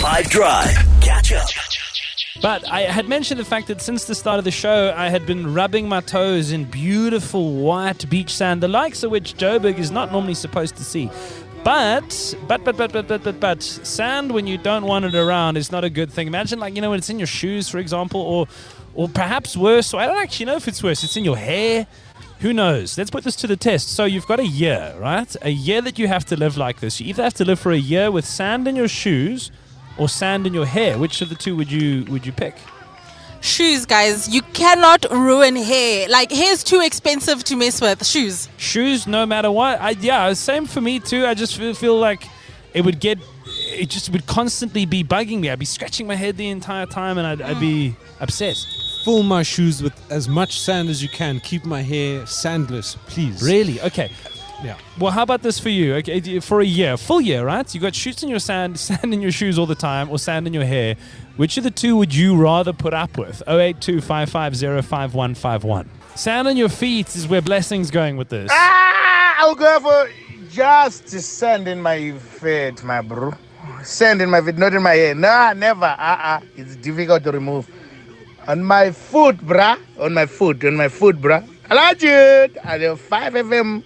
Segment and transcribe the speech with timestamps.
[0.00, 0.74] 5 Drive.
[1.02, 1.46] Catch up.
[2.40, 5.26] But I had mentioned the fact that since the start of the show, I had
[5.26, 9.90] been rubbing my toes in beautiful white beach sand, the likes of which Joburg is
[9.90, 11.10] not normally supposed to see.
[11.64, 15.58] But, but, but, but, but, but, but, but, sand when you don't want it around
[15.58, 16.26] is not a good thing.
[16.26, 18.46] Imagine, like, you know, when it's in your shoes, for example, or,
[18.94, 21.86] or perhaps worse, or I don't actually know if it's worse, it's in your hair.
[22.38, 22.96] Who knows?
[22.96, 23.88] Let's put this to the test.
[23.88, 25.36] So you've got a year, right?
[25.42, 27.02] A year that you have to live like this.
[27.02, 29.50] You either have to live for a year with sand in your shoes
[30.00, 30.98] or sand in your hair.
[30.98, 32.56] Which of the two would you would you pick?
[33.42, 34.28] Shoes, guys.
[34.28, 36.08] You cannot ruin hair.
[36.08, 38.04] Like, hair's too expensive to mess with.
[38.04, 38.48] Shoes.
[38.58, 39.80] Shoes, no matter what.
[39.80, 41.24] I, yeah, same for me too.
[41.26, 42.22] I just feel, feel like
[42.74, 45.48] it would get, it just would constantly be bugging me.
[45.48, 48.56] I'd be scratching my head the entire time, and I'd, I'd be upset.
[49.04, 51.40] Fill my shoes with as much sand as you can.
[51.40, 53.42] Keep my hair sandless, please.
[53.42, 53.80] Really?
[53.80, 54.12] Okay.
[54.62, 54.76] Yeah.
[54.98, 55.94] Well, how about this for you?
[55.96, 57.74] Okay, for a year, full year, right?
[57.74, 60.46] You got shoes in your sand, sand in your shoes all the time, or sand
[60.46, 60.96] in your hair.
[61.36, 63.42] Which of the two would you rather put up with?
[63.48, 64.00] 082
[66.14, 68.50] Sand on your feet is where blessing's going with this.
[68.52, 70.10] Ah, I'll go for
[70.50, 73.32] just sand in my feet, my bro.
[73.82, 75.14] Sand in my feet, not in my hair.
[75.14, 75.86] Nah, never.
[75.86, 76.40] Uh-uh.
[76.56, 77.70] It's difficult to remove.
[78.46, 79.78] On my foot, bruh.
[79.98, 81.48] On my foot, on my foot, bruh.
[81.68, 82.58] Hello, Jude.
[82.62, 83.84] At the 5 FM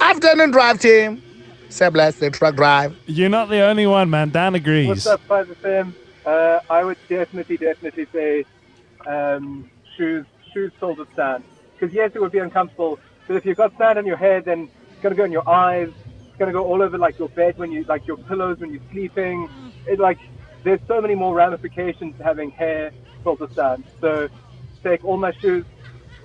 [0.00, 1.22] afternoon drive team.
[1.68, 2.96] Say bless the truck drive.
[3.06, 4.30] You're not the only one, man.
[4.30, 4.88] Dan agrees.
[4.88, 5.92] What's up, 5FM?
[6.24, 8.44] Uh, I would definitely, definitely say
[9.06, 11.44] um, shoes, shoes filled with sand.
[11.78, 12.98] Because yes, it would be uncomfortable.
[13.26, 15.90] But if you've got sand on your head, then it's gonna go in your eyes.
[16.28, 18.82] It's gonna go all over like your bed when you, like your pillows when you're
[18.92, 19.48] sleeping.
[19.86, 20.18] It like
[20.64, 23.84] there's so many more ramifications to having hair filled with sand.
[24.00, 24.28] So
[24.82, 25.64] take all my shoes,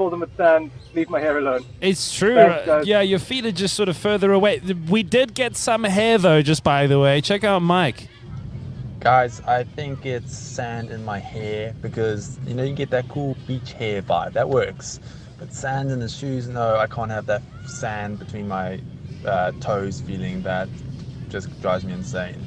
[0.02, 1.64] fill them with sand, leave my hair alone.
[1.80, 2.36] It's true.
[2.36, 4.60] Thanks, uh, yeah, your feet are just sort of further away.
[4.90, 7.22] We did get some hair, though, just by the way.
[7.22, 8.08] Check out Mike.
[9.00, 13.36] Guys, I think it's sand in my hair because you know you get that cool
[13.48, 14.34] beach hair vibe.
[14.34, 15.00] That works.
[15.40, 18.80] But sand in the shoes, no, I can't have that sand between my
[19.26, 20.44] uh, toes feeling.
[20.44, 20.70] That
[21.30, 22.40] just drives me insane.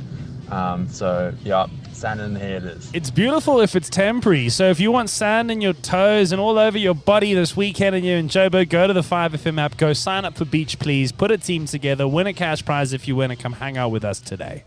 [0.50, 2.90] Um, so yeah, sand in the hair it is.
[2.92, 4.48] It's beautiful if it's temporary.
[4.48, 7.96] So if you want sand in your toes and all over your body this weekend
[7.96, 11.12] and you're in Joburg, go to the 5FM app, go sign up for Beach Please,
[11.12, 13.90] put a team together, win a cash prize if you win, and come hang out
[13.90, 14.64] with us today.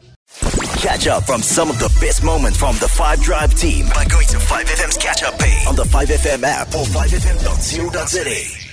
[0.78, 4.28] Catch up from some of the best moments from the 5 Drive team by going
[4.28, 8.66] to 5FM's catch up page on the 5FM app or 5FM.co.za.